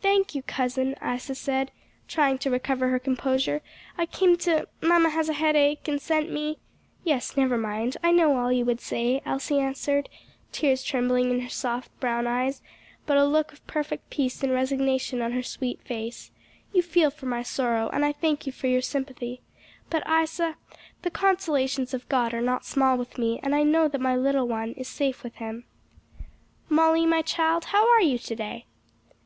"Thank 0.00 0.34
you, 0.34 0.42
cousin," 0.42 0.94
Isa 1.06 1.34
said, 1.34 1.70
trying 2.08 2.38
to 2.38 2.50
recover 2.50 2.88
her 2.88 2.98
composure. 2.98 3.60
"I 3.98 4.06
came 4.06 4.38
to 4.38 4.66
mamma 4.80 5.10
has 5.10 5.28
a 5.28 5.34
headache, 5.34 5.86
and 5.86 6.00
sent 6.00 6.32
me" 6.32 6.56
"Yes; 7.04 7.36
never 7.36 7.58
mind, 7.58 7.98
I 8.02 8.10
know 8.12 8.38
all 8.38 8.50
you 8.50 8.64
would 8.64 8.80
say," 8.80 9.20
Elsie 9.26 9.58
answered, 9.60 10.08
tears 10.52 10.82
trembling 10.82 11.28
in 11.30 11.40
her 11.40 11.50
soft 11.50 11.90
brown 12.00 12.26
eyes, 12.26 12.62
but 13.04 13.18
a 13.18 13.26
look 13.26 13.52
of 13.52 13.66
perfect 13.66 14.08
peace 14.08 14.42
and 14.42 14.52
resignation 14.54 15.20
on 15.20 15.32
her 15.32 15.42
sweet 15.42 15.82
face; 15.82 16.30
"you 16.72 16.80
feel 16.80 17.10
for 17.10 17.26
my 17.26 17.42
sorrow, 17.42 17.90
and 17.92 18.06
I 18.06 18.12
thank 18.12 18.46
you 18.46 18.52
for 18.52 18.68
your 18.68 18.80
sympathy. 18.80 19.42
But 19.90 20.02
Isa, 20.08 20.56
the 21.02 21.10
consolations 21.10 21.92
of 21.92 22.08
God 22.08 22.32
are 22.32 22.40
not 22.40 22.64
small 22.64 22.96
with 22.96 23.18
me, 23.18 23.38
and 23.42 23.54
I 23.54 23.64
know 23.64 23.86
that 23.86 24.00
my 24.00 24.16
little 24.16 24.48
one 24.48 24.72
is 24.78 24.88
safe 24.88 25.22
with 25.22 25.34
him. 25.34 25.64
"Molly, 26.70 27.04
my 27.04 27.20
child, 27.20 27.66
how 27.66 27.86
are 27.90 28.00
you 28.00 28.16
to 28.16 28.34
day?" 28.34 28.64